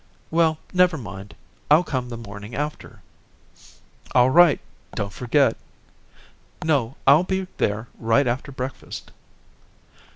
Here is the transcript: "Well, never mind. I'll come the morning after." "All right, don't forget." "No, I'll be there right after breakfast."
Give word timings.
"Well, 0.31 0.57
never 0.73 0.97
mind. 0.97 1.35
I'll 1.69 1.83
come 1.83 2.09
the 2.09 2.17
morning 2.17 2.55
after." 2.55 3.03
"All 4.15 4.31
right, 4.31 4.59
don't 4.95 5.13
forget." 5.13 5.55
"No, 6.65 6.95
I'll 7.05 7.23
be 7.23 7.45
there 7.59 7.87
right 7.99 8.25
after 8.25 8.51
breakfast." 8.51 9.11